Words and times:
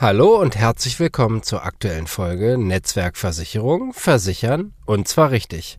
Hallo 0.00 0.40
und 0.40 0.56
herzlich 0.56 0.98
willkommen 0.98 1.42
zur 1.42 1.62
aktuellen 1.62 2.06
Folge 2.06 2.56
Netzwerkversicherung 2.56 3.92
versichern 3.92 4.72
und 4.86 5.08
zwar 5.08 5.30
richtig. 5.30 5.78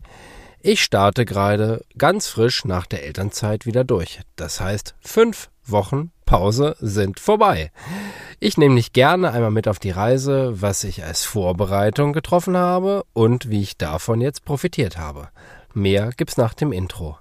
Ich 0.60 0.80
starte 0.80 1.24
gerade 1.24 1.84
ganz 1.98 2.28
frisch 2.28 2.64
nach 2.64 2.86
der 2.86 3.02
Elternzeit 3.02 3.66
wieder 3.66 3.82
durch. 3.82 4.20
Das 4.36 4.60
heißt, 4.60 4.94
fünf 5.00 5.50
Wochen 5.66 6.12
Pause 6.24 6.76
sind 6.78 7.18
vorbei. 7.18 7.72
Ich 8.38 8.56
nehme 8.56 8.76
dich 8.76 8.92
gerne 8.92 9.32
einmal 9.32 9.50
mit 9.50 9.66
auf 9.66 9.80
die 9.80 9.90
Reise, 9.90 10.52
was 10.62 10.84
ich 10.84 11.02
als 11.02 11.24
Vorbereitung 11.24 12.12
getroffen 12.12 12.56
habe 12.56 13.02
und 13.14 13.50
wie 13.50 13.62
ich 13.62 13.76
davon 13.76 14.20
jetzt 14.20 14.44
profitiert 14.44 14.98
habe. 14.98 15.30
Mehr 15.74 16.12
gibt's 16.16 16.36
nach 16.36 16.54
dem 16.54 16.70
Intro. 16.70 17.18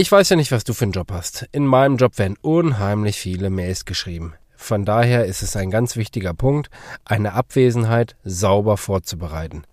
Ich 0.00 0.10
weiß 0.10 0.30
ja 0.30 0.36
nicht, 0.36 0.50
was 0.50 0.64
du 0.64 0.72
für 0.72 0.84
einen 0.84 0.92
Job 0.92 1.12
hast. 1.12 1.46
In 1.52 1.66
meinem 1.66 1.98
Job 1.98 2.16
werden 2.16 2.38
unheimlich 2.40 3.18
viele 3.18 3.50
Mails 3.50 3.84
geschrieben. 3.84 4.32
Von 4.56 4.86
daher 4.86 5.26
ist 5.26 5.42
es 5.42 5.56
ein 5.56 5.70
ganz 5.70 5.94
wichtiger 5.94 6.32
Punkt, 6.32 6.70
eine 7.04 7.34
Abwesenheit 7.34 8.16
sauber 8.24 8.78
vorzubereiten. 8.78 9.64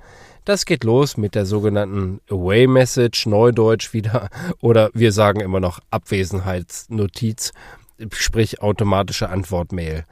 Das 0.44 0.66
geht 0.66 0.84
los 0.84 1.16
mit 1.16 1.34
der 1.34 1.46
sogenannten 1.46 2.20
Away 2.30 2.68
Message, 2.68 3.26
Neudeutsch 3.26 3.94
wieder, 3.94 4.28
oder 4.60 4.90
wir 4.94 5.14
sagen 5.14 5.40
immer 5.40 5.62
noch 5.62 5.80
Abwesenheitsnotiz, 5.92 7.54
sprich 8.12 8.62
automatische 8.62 9.30
Antwortmail 9.30 10.04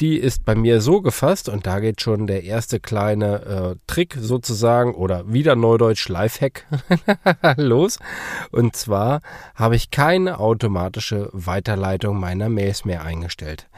die 0.00 0.18
ist 0.18 0.44
bei 0.44 0.54
mir 0.54 0.80
so 0.80 1.00
gefasst 1.00 1.48
und 1.48 1.66
da 1.66 1.80
geht 1.80 2.00
schon 2.00 2.26
der 2.26 2.44
erste 2.44 2.80
kleine 2.80 3.42
äh, 3.42 3.76
Trick 3.86 4.16
sozusagen 4.18 4.94
oder 4.94 5.32
wieder 5.32 5.56
Neudeutsch 5.56 6.08
Lifehack 6.08 6.66
los. 7.56 7.98
Und 8.50 8.74
zwar 8.76 9.20
habe 9.54 9.76
ich 9.76 9.90
keine 9.90 10.40
automatische 10.40 11.28
Weiterleitung 11.32 12.18
meiner 12.18 12.48
Mails 12.48 12.84
mehr 12.84 13.04
eingestellt. 13.04 13.68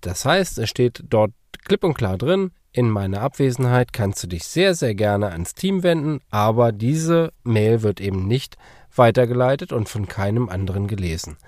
Das 0.00 0.24
heißt, 0.24 0.58
es 0.58 0.68
steht 0.70 1.02
dort 1.08 1.32
klipp 1.64 1.82
und 1.82 1.94
klar 1.94 2.16
drin, 2.16 2.52
in 2.72 2.90
meiner 2.90 3.22
Abwesenheit 3.22 3.92
kannst 3.92 4.22
du 4.22 4.26
dich 4.26 4.44
sehr, 4.44 4.74
sehr 4.74 4.94
gerne 4.94 5.30
ans 5.30 5.54
Team 5.54 5.82
wenden, 5.82 6.20
aber 6.30 6.72
diese 6.72 7.32
Mail 7.42 7.82
wird 7.82 8.00
eben 8.00 8.28
nicht 8.28 8.56
weitergeleitet 8.94 9.72
und 9.72 9.88
von 9.88 10.08
keinem 10.08 10.48
anderen 10.48 10.86
gelesen. 10.86 11.38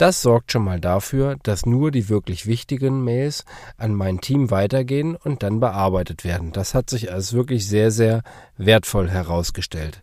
Das 0.00 0.22
sorgt 0.22 0.50
schon 0.50 0.64
mal 0.64 0.80
dafür, 0.80 1.36
dass 1.42 1.66
nur 1.66 1.90
die 1.90 2.08
wirklich 2.08 2.46
wichtigen 2.46 3.04
Mails 3.04 3.44
an 3.76 3.94
mein 3.94 4.22
Team 4.22 4.50
weitergehen 4.50 5.14
und 5.14 5.42
dann 5.42 5.60
bearbeitet 5.60 6.24
werden. 6.24 6.52
Das 6.52 6.72
hat 6.72 6.88
sich 6.88 7.12
als 7.12 7.34
wirklich 7.34 7.68
sehr, 7.68 7.90
sehr 7.90 8.22
wertvoll 8.56 9.10
herausgestellt. 9.10 10.02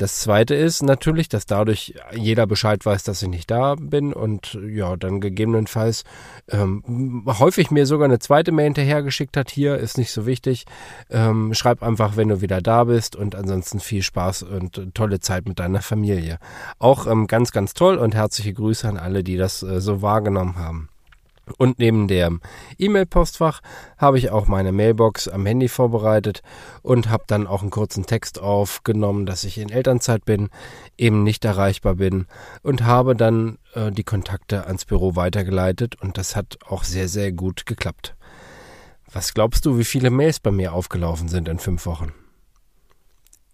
Das 0.00 0.20
zweite 0.20 0.54
ist 0.54 0.82
natürlich, 0.82 1.28
dass 1.28 1.44
dadurch 1.44 1.94
jeder 2.14 2.46
Bescheid 2.46 2.86
weiß, 2.86 3.02
dass 3.02 3.20
ich 3.22 3.28
nicht 3.28 3.50
da 3.50 3.74
bin 3.74 4.14
und 4.14 4.58
ja, 4.66 4.96
dann 4.96 5.20
gegebenenfalls 5.20 6.04
ähm, 6.48 7.22
häufig 7.26 7.70
mir 7.70 7.84
sogar 7.84 8.06
eine 8.06 8.18
zweite 8.18 8.50
Mail 8.50 8.64
hinterhergeschickt 8.64 9.36
hat. 9.36 9.50
Hier 9.50 9.76
ist 9.76 9.98
nicht 9.98 10.10
so 10.10 10.24
wichtig. 10.24 10.64
Ähm, 11.10 11.52
schreib 11.52 11.82
einfach, 11.82 12.16
wenn 12.16 12.28
du 12.28 12.40
wieder 12.40 12.62
da 12.62 12.84
bist 12.84 13.14
und 13.14 13.34
ansonsten 13.34 13.78
viel 13.78 14.02
Spaß 14.02 14.44
und 14.44 14.94
tolle 14.94 15.20
Zeit 15.20 15.46
mit 15.46 15.58
deiner 15.58 15.82
Familie. 15.82 16.38
Auch 16.78 17.06
ähm, 17.06 17.26
ganz, 17.26 17.52
ganz 17.52 17.74
toll 17.74 17.98
und 17.98 18.14
herzliche 18.14 18.54
Grüße 18.54 18.88
an 18.88 18.96
alle, 18.96 19.22
die 19.22 19.36
das 19.36 19.62
äh, 19.62 19.82
so 19.82 20.00
wahrgenommen 20.00 20.56
haben. 20.56 20.88
Und 21.56 21.78
neben 21.78 22.08
dem 22.08 22.40
E-Mail-Postfach 22.78 23.60
habe 23.98 24.18
ich 24.18 24.30
auch 24.30 24.46
meine 24.46 24.72
Mailbox 24.72 25.28
am 25.28 25.46
Handy 25.46 25.68
vorbereitet 25.68 26.42
und 26.82 27.08
habe 27.08 27.24
dann 27.26 27.46
auch 27.46 27.62
einen 27.62 27.70
kurzen 27.70 28.06
Text 28.06 28.40
aufgenommen, 28.40 29.26
dass 29.26 29.44
ich 29.44 29.58
in 29.58 29.70
Elternzeit 29.70 30.24
bin, 30.24 30.50
eben 30.96 31.22
nicht 31.22 31.44
erreichbar 31.44 31.96
bin 31.96 32.26
und 32.62 32.84
habe 32.84 33.16
dann 33.16 33.58
äh, 33.74 33.90
die 33.90 34.04
Kontakte 34.04 34.66
ans 34.66 34.84
Büro 34.84 35.16
weitergeleitet 35.16 36.00
und 36.00 36.18
das 36.18 36.36
hat 36.36 36.58
auch 36.68 36.84
sehr, 36.84 37.08
sehr 37.08 37.32
gut 37.32 37.66
geklappt. 37.66 38.14
Was 39.12 39.34
glaubst 39.34 39.66
du, 39.66 39.76
wie 39.78 39.84
viele 39.84 40.10
Mails 40.10 40.38
bei 40.38 40.52
mir 40.52 40.72
aufgelaufen 40.72 41.28
sind 41.28 41.48
in 41.48 41.58
fünf 41.58 41.84
Wochen? 41.86 42.12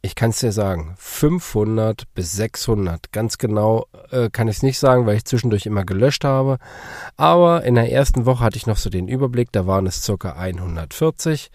Ich 0.03 0.15
kann 0.15 0.31
es 0.31 0.39
dir 0.39 0.53
sagen, 0.53 0.95
500 0.99 2.05
bis 2.15 2.33
600. 2.33 3.11
Ganz 3.13 3.39
genau 3.39 3.87
äh, 4.11 4.31
kann 4.31 4.47
ich 4.47 4.59
es 4.59 4.63
nicht 4.63 4.79
sagen, 4.79 5.05
weil 5.05 5.17
ich 5.17 5.25
zwischendurch 5.25 5.67
immer 5.67 5.85
gelöscht 5.85 6.23
habe. 6.23 6.59
Aber 7.17 7.65
in 7.65 7.75
der 7.75 7.91
ersten 7.91 8.25
Woche 8.25 8.45
hatte 8.45 8.57
ich 8.57 8.67
noch 8.67 8.77
so 8.77 8.89
den 8.89 9.09
Überblick, 9.09 9.51
da 9.51 9.67
waren 9.67 9.87
es 9.87 10.03
circa 10.05 10.33
140. 10.33 11.51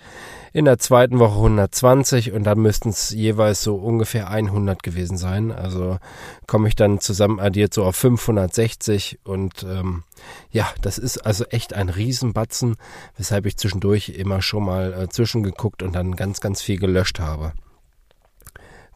In 0.54 0.66
der 0.66 0.80
zweiten 0.80 1.20
Woche 1.20 1.36
120 1.36 2.34
und 2.34 2.44
dann 2.44 2.60
müssten 2.60 2.90
es 2.90 3.12
jeweils 3.12 3.64
so 3.64 3.76
ungefähr 3.76 4.30
100 4.30 4.84
gewesen 4.84 5.18
sein. 5.18 5.54
Also 5.54 5.98
komme 6.46 6.68
ich 6.68 6.76
dann 6.76 7.00
zusammen 7.00 7.40
addiert 7.40 7.74
so 7.74 7.86
auf 7.86 7.96
560 7.96 9.20
und 9.24 9.64
ähm, 9.64 10.04
ja, 10.52 10.68
das 10.82 10.98
ist 10.98 11.20
also 11.20 11.46
echt 11.46 11.74
ein 11.74 11.88
Riesenbatzen, 11.88 12.76
weshalb 13.16 13.46
ich 13.46 13.56
zwischendurch 13.56 14.10
immer 14.10 14.42
schon 14.42 14.66
mal 14.66 14.94
äh, 14.94 15.08
zwischengeguckt 15.08 15.84
und 15.84 15.94
dann 15.96 16.18
ganz, 16.18 16.42
ganz 16.42 16.62
viel 16.62 16.80
gelöscht 16.80 17.22
habe. 17.22 17.54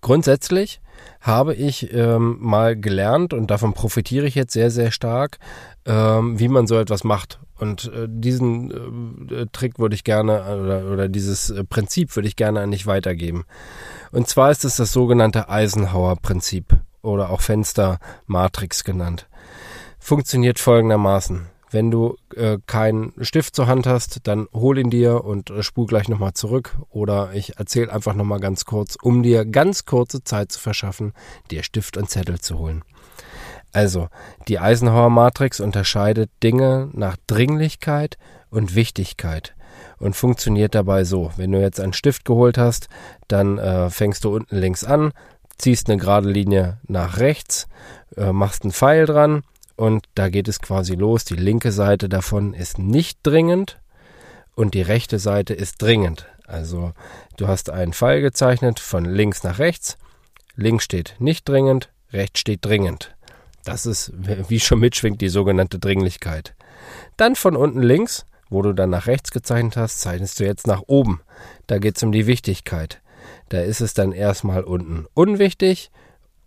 Grundsätzlich 0.05 0.81
habe 1.19 1.55
ich 1.55 1.91
ähm, 1.91 2.37
mal 2.39 2.79
gelernt 2.79 3.33
und 3.33 3.49
davon 3.49 3.73
profitiere 3.73 4.27
ich 4.27 4.35
jetzt 4.35 4.53
sehr, 4.53 4.69
sehr 4.69 4.91
stark, 4.91 5.39
ähm, 5.87 6.37
wie 6.37 6.47
man 6.47 6.67
so 6.67 6.77
etwas 6.77 7.03
macht. 7.03 7.39
Und 7.57 7.91
äh, 7.91 8.05
diesen 8.07 9.31
äh, 9.31 9.47
Trick 9.51 9.79
würde 9.79 9.95
ich 9.95 10.03
gerne 10.03 10.43
oder, 10.43 10.91
oder 10.91 11.09
dieses 11.09 11.49
äh, 11.49 11.63
Prinzip 11.63 12.15
würde 12.15 12.27
ich 12.27 12.35
gerne 12.35 12.61
an 12.61 12.69
dich 12.69 12.85
weitergeben. 12.85 13.45
Und 14.11 14.27
zwar 14.27 14.51
ist 14.51 14.63
es 14.63 14.75
das 14.75 14.93
sogenannte 14.93 15.49
Eisenhower-Prinzip 15.49 16.77
oder 17.01 17.31
auch 17.31 17.41
Fenster-Matrix 17.41 18.83
genannt. 18.83 19.27
Funktioniert 19.97 20.59
folgendermaßen. 20.59 21.47
Wenn 21.75 21.91
du 21.91 22.15
äh, 22.37 22.57
keinen 22.67 23.11
Stift 23.19 23.53
zur 23.53 23.67
Hand 23.67 23.85
hast, 23.85 24.21
dann 24.23 24.47
hol 24.53 24.77
ihn 24.77 24.89
dir 24.89 25.25
und 25.25 25.49
äh, 25.49 25.61
spul 25.61 25.87
gleich 25.87 26.07
nochmal 26.07 26.31
zurück. 26.31 26.77
Oder 26.89 27.33
ich 27.33 27.59
erzähle 27.59 27.91
einfach 27.91 28.13
nochmal 28.13 28.39
ganz 28.39 28.63
kurz, 28.63 28.95
um 28.95 29.23
dir 29.23 29.43
ganz 29.43 29.83
kurze 29.83 30.23
Zeit 30.23 30.53
zu 30.53 30.61
verschaffen, 30.61 31.11
dir 31.51 31.63
Stift 31.63 31.97
und 31.97 32.09
Zettel 32.09 32.39
zu 32.39 32.59
holen. 32.59 32.85
Also, 33.73 34.07
die 34.47 34.57
Eisenhower 34.57 35.09
Matrix 35.09 35.59
unterscheidet 35.59 36.31
Dinge 36.41 36.91
nach 36.93 37.17
Dringlichkeit 37.27 38.17
und 38.49 38.73
Wichtigkeit 38.75 39.53
und 39.97 40.15
funktioniert 40.15 40.75
dabei 40.75 41.03
so. 41.03 41.33
Wenn 41.35 41.51
du 41.51 41.59
jetzt 41.59 41.81
einen 41.81 41.91
Stift 41.91 42.23
geholt 42.23 42.57
hast, 42.57 42.87
dann 43.27 43.57
äh, 43.57 43.89
fängst 43.89 44.23
du 44.23 44.33
unten 44.33 44.55
links 44.55 44.85
an, 44.85 45.11
ziehst 45.57 45.89
eine 45.89 45.99
gerade 45.99 46.29
Linie 46.29 46.79
nach 46.87 47.17
rechts, 47.17 47.67
äh, 48.15 48.31
machst 48.31 48.63
einen 48.63 48.71
Pfeil 48.71 49.05
dran 49.05 49.43
und 49.75 50.05
da 50.15 50.29
geht 50.29 50.47
es 50.47 50.59
quasi 50.59 50.95
los. 50.95 51.25
Die 51.25 51.35
linke 51.35 51.71
Seite 51.71 52.09
davon 52.09 52.53
ist 52.53 52.79
nicht 52.79 53.19
dringend 53.23 53.79
und 54.55 54.73
die 54.73 54.81
rechte 54.81 55.19
Seite 55.19 55.53
ist 55.53 55.81
dringend. 55.81 56.27
Also 56.47 56.93
du 57.37 57.47
hast 57.47 57.69
einen 57.69 57.93
Pfeil 57.93 58.21
gezeichnet 58.21 58.79
von 58.79 59.05
links 59.05 59.43
nach 59.43 59.59
rechts. 59.59 59.97
Links 60.55 60.85
steht 60.85 61.15
nicht 61.19 61.47
dringend, 61.47 61.89
rechts 62.11 62.39
steht 62.39 62.63
dringend. 62.63 63.15
Das 63.63 63.85
ist, 63.85 64.13
wie 64.15 64.59
schon 64.59 64.79
mitschwingt, 64.79 65.21
die 65.21 65.29
sogenannte 65.29 65.79
Dringlichkeit. 65.79 66.53
Dann 67.17 67.35
von 67.35 67.55
unten 67.55 67.81
links, 67.81 68.25
wo 68.49 68.61
du 68.61 68.73
dann 68.73 68.91
nach 68.91 69.07
rechts 69.07 69.31
gezeichnet 69.31 69.75
hast, 69.75 69.99
zeichnest 69.99 70.39
du 70.39 70.45
jetzt 70.45 70.67
nach 70.67 70.83
oben. 70.85 71.21
Da 71.65 71.79
geht 71.79 71.97
es 71.97 72.03
um 72.03 72.11
die 72.11 72.27
Wichtigkeit. 72.27 73.01
Da 73.49 73.61
ist 73.61 73.81
es 73.81 73.95
dann 73.95 74.11
erstmal 74.11 74.63
unten 74.63 75.07
unwichtig 75.15 75.91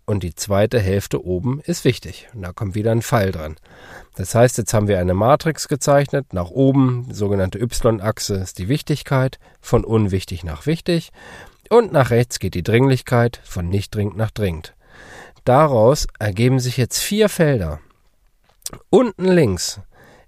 und 0.09 0.23
die 0.23 0.33
zweite 0.33 0.79
Hälfte 0.79 1.23
oben 1.23 1.61
ist 1.61 1.85
wichtig. 1.85 2.29
Und 2.33 2.41
da 2.41 2.51
kommt 2.51 2.73
wieder 2.73 2.91
ein 2.91 3.03
Pfeil 3.03 3.31
dran. 3.31 3.57
Das 4.15 4.33
heißt, 4.33 4.57
jetzt 4.57 4.73
haben 4.73 4.87
wir 4.87 4.97
eine 4.97 5.13
Matrix 5.13 5.67
gezeichnet. 5.67 6.33
Nach 6.33 6.49
oben, 6.49 7.07
sogenannte 7.11 7.59
Y-Achse, 7.59 8.33
ist 8.37 8.57
die 8.57 8.69
Wichtigkeit, 8.69 9.37
von 9.61 9.85
unwichtig 9.85 10.43
nach 10.43 10.65
wichtig. 10.65 11.11
Und 11.69 11.91
nach 11.91 12.09
rechts 12.09 12.39
geht 12.39 12.55
die 12.55 12.63
Dringlichkeit, 12.63 13.39
von 13.43 13.69
nicht 13.69 13.93
dringend 13.93 14.17
nach 14.17 14.31
dringend. 14.31 14.73
Daraus 15.45 16.07
ergeben 16.17 16.59
sich 16.59 16.77
jetzt 16.77 16.97
vier 16.97 17.29
Felder. 17.29 17.79
Unten 18.89 19.25
links 19.25 19.79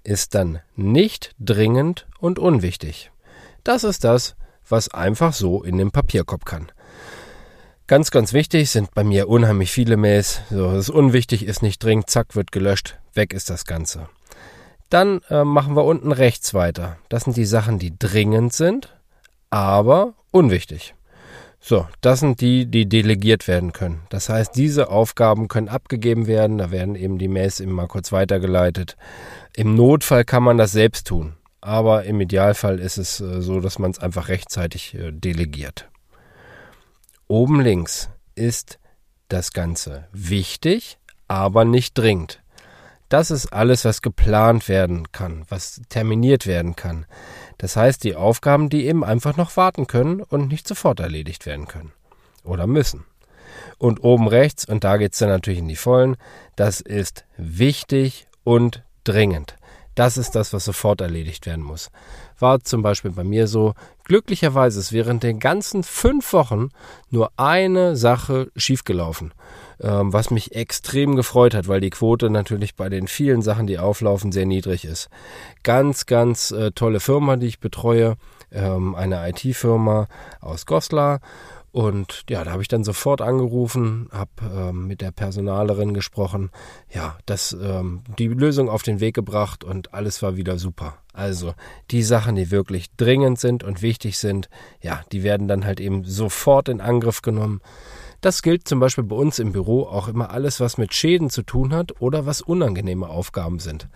ist 0.03 0.35
dann 0.35 0.59
nicht 0.75 1.33
dringend 1.39 2.05
und 2.19 2.37
unwichtig. 2.37 3.09
Das 3.63 3.83
ist 3.83 4.03
das, 4.03 4.35
was 4.69 4.93
einfach 4.93 5.33
so 5.33 5.63
in 5.63 5.79
den 5.79 5.89
Papierkorb 5.89 6.45
kann. 6.45 6.71
Ganz, 7.91 8.09
ganz 8.09 8.31
wichtig 8.31 8.69
sind 8.69 8.95
bei 8.95 9.03
mir 9.03 9.27
unheimlich 9.27 9.69
viele 9.69 9.97
Mails. 9.97 10.39
So, 10.49 10.71
das 10.71 10.87
ist 10.87 10.89
unwichtig, 10.91 11.45
ist 11.45 11.61
nicht 11.61 11.83
dringend, 11.83 12.09
zack, 12.09 12.37
wird 12.37 12.53
gelöscht, 12.53 12.97
weg 13.15 13.33
ist 13.33 13.49
das 13.49 13.65
Ganze. 13.65 14.07
Dann 14.89 15.19
äh, 15.29 15.43
machen 15.43 15.75
wir 15.75 15.83
unten 15.83 16.13
rechts 16.13 16.53
weiter. 16.53 16.95
Das 17.09 17.25
sind 17.25 17.35
die 17.35 17.43
Sachen, 17.43 17.79
die 17.79 17.91
dringend 17.99 18.53
sind, 18.53 18.95
aber 19.49 20.13
unwichtig. 20.31 20.95
So, 21.59 21.85
das 21.99 22.21
sind 22.21 22.39
die, 22.39 22.65
die 22.65 22.87
delegiert 22.87 23.49
werden 23.49 23.73
können. 23.73 24.03
Das 24.07 24.29
heißt, 24.29 24.55
diese 24.55 24.89
Aufgaben 24.89 25.49
können 25.49 25.67
abgegeben 25.67 26.27
werden. 26.27 26.59
Da 26.59 26.71
werden 26.71 26.95
eben 26.95 27.17
die 27.17 27.27
Mails 27.27 27.59
immer 27.59 27.87
kurz 27.87 28.13
weitergeleitet. 28.13 28.95
Im 29.53 29.75
Notfall 29.75 30.23
kann 30.23 30.43
man 30.43 30.57
das 30.57 30.71
selbst 30.71 31.07
tun. 31.07 31.33
Aber 31.59 32.05
im 32.05 32.21
Idealfall 32.21 32.79
ist 32.79 32.97
es 32.97 33.19
äh, 33.19 33.41
so, 33.41 33.59
dass 33.59 33.79
man 33.79 33.91
es 33.91 33.99
einfach 33.99 34.29
rechtzeitig 34.29 34.95
äh, 34.95 35.11
delegiert. 35.11 35.90
Oben 37.31 37.61
links 37.61 38.09
ist 38.35 38.77
das 39.29 39.53
Ganze 39.53 40.09
wichtig, 40.11 40.97
aber 41.29 41.63
nicht 41.63 41.97
dringend. 41.97 42.43
Das 43.07 43.31
ist 43.31 43.53
alles, 43.53 43.85
was 43.85 44.01
geplant 44.01 44.67
werden 44.67 45.13
kann, 45.13 45.45
was 45.47 45.79
terminiert 45.87 46.45
werden 46.45 46.75
kann. 46.75 47.05
Das 47.57 47.77
heißt, 47.77 48.03
die 48.03 48.17
Aufgaben, 48.17 48.67
die 48.67 48.85
eben 48.85 49.05
einfach 49.05 49.37
noch 49.37 49.55
warten 49.55 49.87
können 49.87 50.19
und 50.19 50.49
nicht 50.49 50.67
sofort 50.67 50.99
erledigt 50.99 51.45
werden 51.45 51.69
können. 51.69 51.93
Oder 52.43 52.67
müssen. 52.67 53.05
Und 53.77 54.03
oben 54.03 54.27
rechts, 54.27 54.65
und 54.65 54.83
da 54.83 54.97
geht 54.97 55.13
es 55.13 55.19
dann 55.19 55.29
natürlich 55.29 55.59
in 55.59 55.69
die 55.69 55.77
Vollen, 55.77 56.17
das 56.57 56.81
ist 56.81 57.23
wichtig 57.37 58.27
und 58.43 58.83
dringend. 59.05 59.55
Das 59.95 60.17
ist 60.17 60.35
das, 60.35 60.53
was 60.53 60.65
sofort 60.65 61.01
erledigt 61.01 61.45
werden 61.45 61.63
muss. 61.63 61.91
War 62.39 62.61
zum 62.61 62.81
Beispiel 62.81 63.11
bei 63.11 63.23
mir 63.23 63.47
so, 63.47 63.73
glücklicherweise 64.05 64.79
ist 64.79 64.93
während 64.93 65.23
den 65.23 65.39
ganzen 65.39 65.83
fünf 65.83 66.33
Wochen 66.33 66.69
nur 67.09 67.31
eine 67.37 67.95
Sache 67.95 68.51
schiefgelaufen, 68.55 69.33
ähm, 69.81 70.13
was 70.13 70.31
mich 70.31 70.55
extrem 70.55 71.15
gefreut 71.15 71.53
hat, 71.53 71.67
weil 71.67 71.81
die 71.81 71.89
Quote 71.89 72.29
natürlich 72.29 72.75
bei 72.75 72.89
den 72.89 73.07
vielen 73.07 73.41
Sachen, 73.41 73.67
die 73.67 73.79
auflaufen, 73.79 74.31
sehr 74.31 74.45
niedrig 74.45 74.85
ist. 74.85 75.09
Ganz, 75.63 76.05
ganz 76.05 76.51
äh, 76.51 76.71
tolle 76.71 76.99
Firma, 76.99 77.35
die 77.35 77.47
ich 77.47 77.59
betreue, 77.59 78.15
ähm, 78.51 78.95
eine 78.95 79.29
IT-Firma 79.29 80.07
aus 80.39 80.65
Goslar 80.65 81.19
und 81.71 82.23
ja, 82.29 82.43
da 82.43 82.51
habe 82.51 82.61
ich 82.61 82.67
dann 82.67 82.83
sofort 82.83 83.21
angerufen, 83.21 84.09
habe 84.11 84.31
ähm, 84.53 84.87
mit 84.87 84.99
der 84.99 85.11
Personalerin 85.11 85.93
gesprochen, 85.93 86.51
ja, 86.89 87.17
das, 87.25 87.53
ähm, 87.53 88.01
die 88.19 88.27
Lösung 88.27 88.69
auf 88.69 88.83
den 88.83 88.99
Weg 88.99 89.15
gebracht 89.15 89.63
und 89.63 89.93
alles 89.93 90.21
war 90.21 90.35
wieder 90.35 90.57
super. 90.57 90.97
Also 91.13 91.53
die 91.89 92.03
Sachen, 92.03 92.35
die 92.35 92.51
wirklich 92.51 92.87
dringend 92.97 93.39
sind 93.39 93.63
und 93.63 93.81
wichtig 93.81 94.17
sind, 94.17 94.49
ja, 94.81 95.01
die 95.13 95.23
werden 95.23 95.47
dann 95.47 95.65
halt 95.65 95.79
eben 95.79 96.03
sofort 96.03 96.67
in 96.67 96.81
Angriff 96.81 97.21
genommen. 97.21 97.61
Das 98.19 98.41
gilt 98.41 98.67
zum 98.67 98.79
Beispiel 98.79 99.05
bei 99.05 99.15
uns 99.15 99.39
im 99.39 99.53
Büro 99.53 99.83
auch 99.83 100.07
immer 100.07 100.29
alles, 100.29 100.59
was 100.59 100.77
mit 100.77 100.93
Schäden 100.93 101.29
zu 101.29 101.41
tun 101.41 101.73
hat 101.73 102.01
oder 102.01 102.25
was 102.25 102.41
unangenehme 102.41 103.07
Aufgaben 103.07 103.59
sind. 103.59 103.87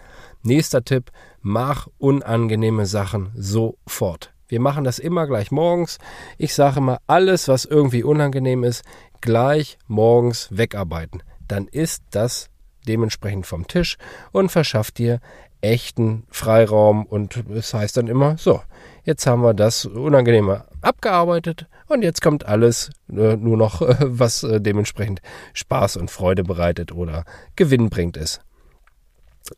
Nächster 0.43 0.83
Tipp, 0.83 1.11
mach 1.41 1.87
unangenehme 1.97 2.85
Sachen 2.85 3.31
sofort. 3.35 4.34
Wir 4.47 4.59
machen 4.59 4.83
das 4.83 4.99
immer 4.99 5.27
gleich 5.27 5.51
morgens. 5.51 5.97
Ich 6.37 6.53
sage 6.53 6.77
immer, 6.77 6.99
alles, 7.07 7.47
was 7.47 7.65
irgendwie 7.65 8.03
unangenehm 8.03 8.63
ist, 8.63 8.83
gleich 9.21 9.77
morgens 9.87 10.49
wegarbeiten. 10.51 11.23
Dann 11.47 11.67
ist 11.67 12.03
das 12.11 12.49
dementsprechend 12.87 13.47
vom 13.47 13.67
Tisch 13.67 13.97
und 14.31 14.51
verschafft 14.51 14.99
dir 14.99 15.19
echten 15.61 16.25
Freiraum 16.29 17.05
und 17.05 17.43
es 17.49 17.73
heißt 17.73 17.97
dann 17.97 18.07
immer, 18.07 18.37
so, 18.37 18.61
jetzt 19.03 19.25
haben 19.25 19.41
wir 19.41 19.55
das 19.55 19.85
Unangenehme 19.85 20.65
abgearbeitet 20.81 21.67
und 21.87 22.03
jetzt 22.03 22.21
kommt 22.21 22.45
alles 22.45 22.91
äh, 23.09 23.35
nur 23.35 23.57
noch, 23.57 23.81
was 23.99 24.43
äh, 24.43 24.61
dementsprechend 24.61 25.21
Spaß 25.53 25.97
und 25.97 26.11
Freude 26.11 26.43
bereitet 26.43 26.91
oder 26.91 27.25
Gewinn 27.55 27.89
bringt 27.89 28.17
ist. 28.17 28.41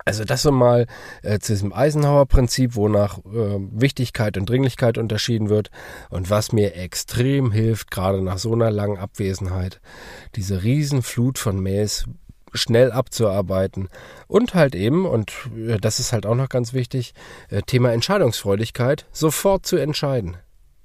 Also 0.03 0.25
das 0.25 0.41
so 0.41 0.51
mal 0.51 0.85
äh, 1.23 1.39
zu 1.39 1.53
diesem 1.53 1.71
Eisenhower-Prinzip, 1.73 2.75
wonach 2.75 3.19
äh, 3.19 3.57
Wichtigkeit 3.71 4.37
und 4.37 4.49
Dringlichkeit 4.49 4.97
unterschieden 4.97 5.49
wird 5.49 5.71
und 6.09 6.29
was 6.29 6.51
mir 6.51 6.75
extrem 6.75 7.51
hilft, 7.51 7.89
gerade 7.89 8.21
nach 8.21 8.37
so 8.37 8.53
einer 8.53 8.69
langen 8.69 8.97
Abwesenheit, 8.97 9.79
diese 10.35 10.63
Riesenflut 10.63 11.37
von 11.39 11.61
Mails 11.61 12.05
schnell 12.53 12.91
abzuarbeiten 12.91 13.89
und 14.27 14.53
halt 14.53 14.75
eben, 14.75 15.05
und 15.05 15.33
äh, 15.55 15.77
das 15.77 15.99
ist 15.99 16.11
halt 16.11 16.25
auch 16.25 16.35
noch 16.35 16.49
ganz 16.49 16.73
wichtig, 16.73 17.13
äh, 17.49 17.61
Thema 17.61 17.93
Entscheidungsfreudigkeit, 17.93 19.05
sofort 19.11 19.65
zu 19.65 19.77
entscheiden. 19.77 20.37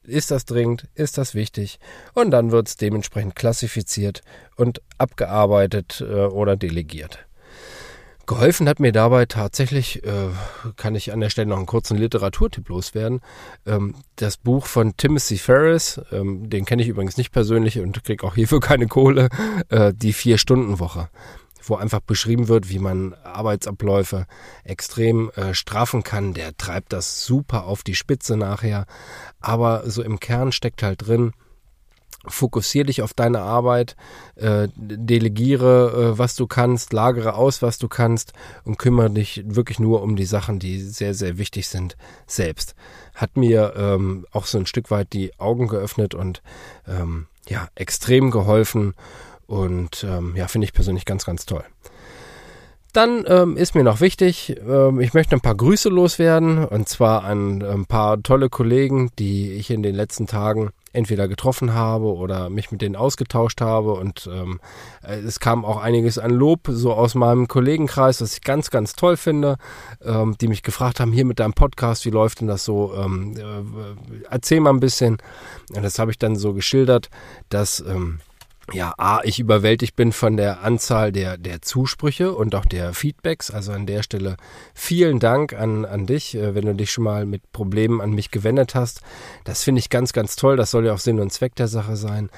Ist 0.04 0.32
das 0.32 0.44
dringend? 0.44 0.88
Ist 0.94 1.16
das 1.16 1.34
wichtig? 1.34 1.78
Und 2.12 2.32
dann 2.32 2.50
wird 2.50 2.68
es 2.68 2.76
dementsprechend 2.76 3.36
klassifiziert 3.36 4.22
und 4.56 4.82
abgearbeitet 4.98 6.04
äh, 6.06 6.24
oder 6.26 6.56
delegiert. 6.56 7.26
Geholfen 8.26 8.68
hat 8.68 8.78
mir 8.78 8.92
dabei 8.92 9.26
tatsächlich, 9.26 10.04
äh, 10.04 10.28
kann 10.76 10.94
ich 10.94 11.12
an 11.12 11.20
der 11.20 11.28
Stelle 11.28 11.48
noch 11.48 11.56
einen 11.56 11.66
kurzen 11.66 11.96
Literaturtipp 11.96 12.68
loswerden, 12.68 13.20
ähm, 13.66 13.96
das 14.16 14.36
Buch 14.36 14.66
von 14.66 14.96
Timothy 14.96 15.38
Ferris, 15.38 16.00
ähm, 16.12 16.48
den 16.48 16.64
kenne 16.64 16.82
ich 16.82 16.88
übrigens 16.88 17.16
nicht 17.16 17.32
persönlich 17.32 17.80
und 17.80 18.04
kriege 18.04 18.24
auch 18.24 18.36
hierfür 18.36 18.60
keine 18.60 18.86
Kohle, 18.86 19.28
äh, 19.70 19.92
die 19.92 20.12
Vier-Stunden-Woche, 20.12 21.08
wo 21.64 21.74
einfach 21.74 22.00
beschrieben 22.00 22.46
wird, 22.46 22.68
wie 22.68 22.78
man 22.78 23.14
Arbeitsabläufe 23.24 24.26
extrem 24.62 25.30
äh, 25.30 25.52
straffen 25.52 26.04
kann. 26.04 26.32
Der 26.32 26.56
treibt 26.56 26.92
das 26.92 27.24
super 27.24 27.64
auf 27.64 27.82
die 27.82 27.96
Spitze 27.96 28.36
nachher, 28.36 28.86
aber 29.40 29.90
so 29.90 30.02
im 30.02 30.20
Kern 30.20 30.52
steckt 30.52 30.84
halt 30.84 31.06
drin, 31.06 31.32
Fokussier 32.26 32.84
dich 32.84 33.02
auf 33.02 33.14
deine 33.14 33.40
Arbeit, 33.40 33.96
äh, 34.36 34.68
delegiere, 34.76 36.12
äh, 36.14 36.18
was 36.18 36.36
du 36.36 36.46
kannst, 36.46 36.92
lagere 36.92 37.34
aus, 37.34 37.62
was 37.62 37.78
du 37.78 37.88
kannst 37.88 38.32
und 38.64 38.78
kümmere 38.78 39.10
dich 39.10 39.42
wirklich 39.46 39.80
nur 39.80 40.02
um 40.02 40.16
die 40.16 40.24
Sachen, 40.24 40.58
die 40.58 40.80
sehr, 40.80 41.14
sehr 41.14 41.38
wichtig 41.38 41.68
sind, 41.68 41.96
selbst. 42.26 42.74
Hat 43.14 43.36
mir 43.36 43.74
ähm, 43.76 44.26
auch 44.30 44.46
so 44.46 44.58
ein 44.58 44.66
Stück 44.66 44.90
weit 44.90 45.12
die 45.12 45.38
Augen 45.38 45.68
geöffnet 45.68 46.14
und 46.14 46.42
ähm, 46.86 47.26
ja, 47.48 47.68
extrem 47.74 48.30
geholfen 48.30 48.94
und 49.46 50.04
ähm, 50.04 50.34
ja, 50.36 50.48
finde 50.48 50.66
ich 50.66 50.72
persönlich 50.72 51.04
ganz, 51.04 51.24
ganz 51.24 51.44
toll. 51.44 51.64
Dann 52.92 53.24
ähm, 53.26 53.56
ist 53.56 53.74
mir 53.74 53.84
noch 53.84 54.00
wichtig, 54.00 54.54
ähm, 54.68 55.00
ich 55.00 55.14
möchte 55.14 55.34
ein 55.34 55.40
paar 55.40 55.54
Grüße 55.54 55.88
loswerden 55.88 56.64
und 56.66 56.90
zwar 56.90 57.24
an 57.24 57.62
ein 57.62 57.86
paar 57.86 58.22
tolle 58.22 58.50
Kollegen, 58.50 59.10
die 59.18 59.52
ich 59.52 59.70
in 59.70 59.82
den 59.82 59.94
letzten 59.94 60.26
Tagen 60.26 60.72
entweder 60.92 61.26
getroffen 61.26 61.72
habe 61.72 62.04
oder 62.04 62.50
mich 62.50 62.70
mit 62.70 62.82
denen 62.82 62.96
ausgetauscht 62.96 63.62
habe. 63.62 63.94
Und 63.94 64.28
ähm, 64.30 64.60
äh, 65.02 65.16
es 65.20 65.40
kam 65.40 65.64
auch 65.64 65.78
einiges 65.78 66.18
an 66.18 66.30
Lob 66.30 66.68
so 66.68 66.92
aus 66.92 67.14
meinem 67.14 67.48
Kollegenkreis, 67.48 68.20
was 68.20 68.34
ich 68.34 68.42
ganz, 68.42 68.70
ganz 68.70 68.94
toll 68.94 69.16
finde, 69.16 69.56
ähm, 70.04 70.36
die 70.40 70.48
mich 70.48 70.62
gefragt 70.62 71.00
haben, 71.00 71.12
hier 71.12 71.24
mit 71.24 71.40
deinem 71.40 71.54
Podcast, 71.54 72.04
wie 72.04 72.10
läuft 72.10 72.40
denn 72.40 72.48
das 72.48 72.64
so? 72.64 72.92
Ähm, 72.94 73.36
äh, 73.38 74.24
erzähl 74.30 74.60
mal 74.60 74.70
ein 74.70 74.80
bisschen. 74.80 75.16
Und 75.74 75.82
das 75.82 75.98
habe 75.98 76.10
ich 76.10 76.18
dann 76.18 76.36
so 76.36 76.52
geschildert, 76.52 77.08
dass 77.48 77.80
ähm, 77.80 78.20
ja, 78.72 78.94
A, 78.96 79.20
ich 79.24 79.40
überwältigt 79.40 79.96
bin 79.96 80.12
von 80.12 80.36
der 80.36 80.62
Anzahl 80.62 81.10
der, 81.10 81.36
der 81.36 81.62
Zusprüche 81.62 82.32
und 82.32 82.54
auch 82.54 82.64
der 82.64 82.94
Feedbacks. 82.94 83.50
Also 83.50 83.72
an 83.72 83.86
der 83.86 84.02
Stelle 84.02 84.36
vielen 84.72 85.18
Dank 85.18 85.52
an, 85.52 85.84
an 85.84 86.06
dich, 86.06 86.36
äh, 86.36 86.54
wenn 86.54 86.66
du 86.66 86.74
dich 86.74 86.92
schon 86.92 87.04
mal 87.04 87.26
mit 87.26 87.50
Problemen 87.52 88.00
an 88.00 88.12
mich 88.12 88.30
gewendet 88.30 88.74
hast. 88.74 89.00
Das 89.44 89.64
finde 89.64 89.80
ich 89.80 89.90
ganz, 89.90 90.12
ganz 90.12 90.36
toll. 90.36 90.56
Das 90.56 90.70
soll 90.70 90.86
ja 90.86 90.94
auch 90.94 90.98
Sinn 90.98 91.18
und 91.18 91.32
Zweck 91.32 91.56
der 91.56 91.68
Sache 91.68 91.96
sein. 91.96 92.30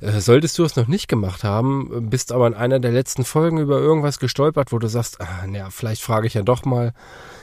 Äh, 0.00 0.20
solltest 0.20 0.58
du 0.58 0.64
es 0.64 0.76
noch 0.76 0.88
nicht 0.88 1.08
gemacht 1.08 1.44
haben, 1.44 2.10
bist 2.10 2.32
aber 2.32 2.46
in 2.46 2.54
einer 2.54 2.80
der 2.80 2.92
letzten 2.92 3.24
Folgen 3.24 3.58
über 3.58 3.78
irgendwas 3.78 4.18
gestolpert, 4.18 4.72
wo 4.72 4.78
du 4.78 4.88
sagst, 4.88 5.20
ah, 5.20 5.46
naja, 5.46 5.68
vielleicht 5.70 6.02
frage 6.02 6.26
ich 6.26 6.34
ja 6.34 6.42
doch 6.42 6.64
mal. 6.64 6.92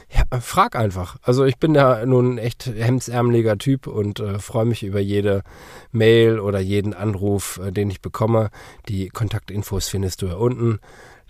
Ja, 0.09 0.39
frag 0.41 0.75
einfach. 0.75 1.17
Also 1.23 1.43
ich 1.43 1.57
bin 1.57 1.73
ja 1.73 2.05
nun 2.05 2.37
echt 2.37 2.67
hemdsärmeliger 2.67 3.57
Typ 3.57 3.87
und 3.87 4.19
äh, 4.19 4.37
freue 4.37 4.65
mich 4.65 4.83
über 4.83 4.99
jede 4.99 5.41
Mail 5.91 6.39
oder 6.39 6.59
jeden 6.59 6.93
Anruf, 6.93 7.59
äh, 7.63 7.71
den 7.71 7.89
ich 7.89 8.01
bekomme. 8.01 8.51
Die 8.87 9.09
Kontaktinfos 9.09 9.87
findest 9.87 10.21
du 10.21 10.27
ja 10.27 10.35
unten. 10.35 10.79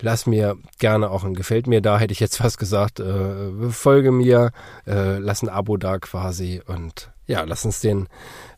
Lass 0.02 0.26
mir 0.26 0.56
gerne 0.78 1.10
auch 1.10 1.24
ein 1.24 1.34
Gefällt 1.34 1.66
mir 1.66 1.80
da, 1.80 1.98
hätte 1.98 2.12
ich 2.12 2.20
jetzt 2.20 2.36
fast 2.36 2.58
gesagt. 2.58 3.00
Äh, 3.00 3.70
folge 3.70 4.10
mir, 4.12 4.50
äh, 4.86 5.18
lass 5.18 5.42
ein 5.42 5.48
Abo 5.48 5.78
da 5.78 5.98
quasi 5.98 6.60
und 6.66 7.13
ja, 7.26 7.42
lass 7.44 7.64
uns 7.64 7.80
den 7.80 8.08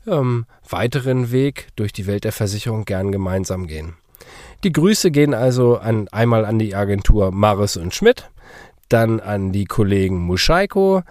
ähm, 0.07 0.47
weiteren 0.69 1.31
Weg 1.31 1.69
durch 1.77 1.93
die 1.93 2.07
Welt 2.07 2.25
der 2.25 2.33
Versicherung 2.33 2.85
gern 2.85 3.13
gemeinsam 3.13 3.67
gehen. 3.67 3.95
Die 4.65 4.73
Grüße 4.73 5.11
gehen 5.11 5.35
also 5.35 5.77
an, 5.79 6.09
einmal 6.09 6.45
an 6.45 6.59
die 6.59 6.75
Agentur 6.75 7.31
Maris 7.31 7.77
und 7.77 7.95
Schmidt, 7.95 8.31
dann 8.89 9.21
an 9.21 9.53
die 9.53 9.65
Kollegen 9.65 10.19
Muscheiko, 10.19 11.03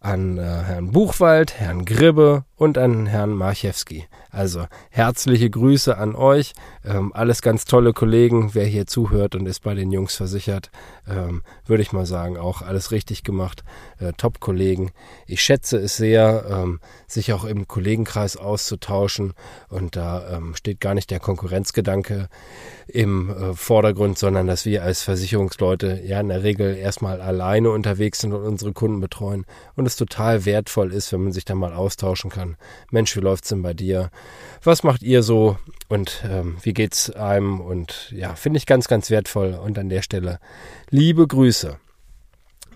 an 0.00 0.38
äh, 0.38 0.42
Herrn 0.42 0.92
Buchwald, 0.92 1.54
Herrn 1.58 1.84
Gribbe 1.84 2.44
und 2.56 2.78
an 2.78 3.06
Herrn 3.06 3.32
Marchewski. 3.32 4.06
Also 4.30 4.66
herzliche 4.90 5.50
Grüße 5.50 5.98
an 5.98 6.14
euch. 6.14 6.52
Ähm, 6.84 7.12
alles 7.12 7.42
ganz 7.42 7.64
tolle 7.64 7.92
Kollegen. 7.92 8.54
Wer 8.54 8.66
hier 8.66 8.86
zuhört 8.86 9.34
und 9.34 9.46
ist 9.46 9.60
bei 9.60 9.74
den 9.74 9.90
Jungs 9.90 10.14
versichert, 10.14 10.70
ähm, 11.08 11.42
würde 11.66 11.82
ich 11.82 11.92
mal 11.92 12.06
sagen, 12.06 12.38
auch 12.38 12.62
alles 12.62 12.92
richtig 12.92 13.24
gemacht. 13.24 13.64
Äh, 13.98 14.12
Top-Kollegen. 14.16 14.92
Ich 15.26 15.42
schätze 15.42 15.76
es 15.78 15.96
sehr, 15.96 16.46
ähm, 16.48 16.80
sich 17.06 17.32
auch 17.32 17.44
im 17.44 17.68
Kollegenkreis 17.68 18.36
auszutauschen. 18.36 19.34
Und 19.68 19.96
da 19.96 20.36
ähm, 20.36 20.54
steht 20.54 20.80
gar 20.80 20.94
nicht 20.94 21.10
der 21.10 21.20
Konkurrenzgedanke 21.20 22.28
im 22.86 23.30
äh, 23.30 23.54
Vordergrund, 23.54 24.18
sondern 24.18 24.46
dass 24.46 24.64
wir 24.64 24.82
als 24.82 25.02
Versicherungsleute 25.02 26.00
ja 26.04 26.20
in 26.20 26.28
der 26.28 26.42
Regel 26.42 26.76
erstmal 26.76 27.20
alleine 27.20 27.70
unterwegs 27.70 28.20
sind 28.20 28.32
und 28.32 28.44
unsere 28.44 28.72
Kunden 28.72 29.00
betreuen. 29.00 29.44
Und 29.74 29.86
es 29.86 29.96
total 29.96 30.44
wertvoll 30.44 30.92
ist, 30.92 31.12
wenn 31.12 31.24
man 31.24 31.32
sich 31.32 31.44
da 31.44 31.54
mal 31.54 31.74
austauschen 31.74 32.30
kann 32.30 32.51
Mensch, 32.90 33.16
wie 33.16 33.20
läuft's 33.20 33.48
denn 33.48 33.62
bei 33.62 33.74
dir? 33.74 34.10
Was 34.62 34.82
macht 34.82 35.02
ihr 35.02 35.22
so? 35.22 35.58
Und 35.88 36.24
ähm, 36.28 36.56
wie 36.62 36.72
geht's 36.72 37.10
einem? 37.10 37.60
Und 37.60 38.10
ja, 38.12 38.34
finde 38.34 38.58
ich 38.58 38.66
ganz, 38.66 38.88
ganz 38.88 39.10
wertvoll. 39.10 39.54
Und 39.54 39.78
an 39.78 39.88
der 39.88 40.02
Stelle 40.02 40.38
liebe 40.90 41.26
Grüße. 41.26 41.78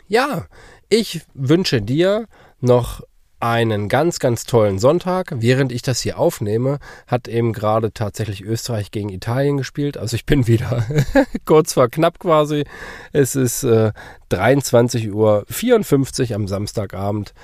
Ja, 0.09 0.47
ich 0.89 1.23
wünsche 1.35 1.83
dir 1.83 2.27
noch 2.61 3.03
einen 3.39 3.89
ganz, 3.89 4.19
ganz 4.19 4.45
tollen 4.45 4.79
Sonntag. 4.79 5.33
Während 5.37 5.71
ich 5.71 5.83
das 5.83 6.01
hier 6.01 6.19
aufnehme, 6.19 6.79
hat 7.07 7.29
eben 7.29 7.53
gerade 7.53 7.93
tatsächlich 7.93 8.43
Österreich 8.43 8.91
gegen 8.91 9.11
Italien 9.11 9.59
gespielt. 9.59 9.99
Also 9.99 10.17
ich 10.17 10.25
bin 10.25 10.47
wieder 10.47 10.87
kurz 11.45 11.75
vor 11.75 11.89
knapp 11.89 12.19
quasi. 12.19 12.65
Es 13.13 13.37
ist 13.37 13.63
äh, 13.63 13.93
23.54 14.31 16.31
Uhr 16.31 16.37
am 16.37 16.49
Samstagabend. 16.49 17.35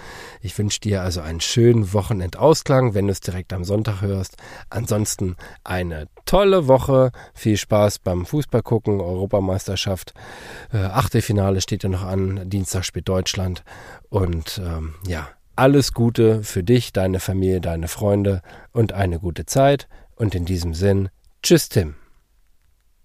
Ich 0.41 0.57
wünsche 0.57 0.81
dir 0.81 1.03
also 1.03 1.21
einen 1.21 1.41
schönen 1.41 1.93
Wochenendausklang, 1.93 2.95
wenn 2.95 3.07
du 3.07 3.13
es 3.13 3.21
direkt 3.21 3.53
am 3.53 3.65
Sonntag 3.65 4.01
hörst. 4.01 4.37
Ansonsten 4.71 5.37
eine 5.63 6.09
tolle 6.25 6.69
Woche. 6.69 7.13
Viel 7.35 7.59
Spaß 7.59 7.99
beim 7.99 8.25
Fußball 8.25 8.63
gucken, 8.63 9.01
Europameisterschaft. 9.01 10.15
Äh, 10.73 10.79
Achtelfinale 10.79 11.61
steht 11.61 11.83
ja 11.83 11.91
noch 11.91 12.05
an. 12.05 12.49
Dienstag 12.49 12.85
spielt 12.85 13.09
Deutschland. 13.09 13.63
Und 14.09 14.61
ähm, 14.65 14.95
ja, 15.07 15.29
alles 15.57 15.93
Gute 15.93 16.43
für 16.43 16.63
dich, 16.63 16.93
deine 16.93 17.21
Familie, 17.21 17.61
deine 17.61 17.89
Freunde 17.89 18.43
und 18.73 18.93
eine 18.93 19.19
gute 19.19 19.47
Zeit. 19.47 19.89
Und 20.17 20.35
in 20.35 20.45
diesem 20.45 20.75
Sinn, 20.75 21.09
tschüss 21.43 21.69
Tim. 21.69 21.95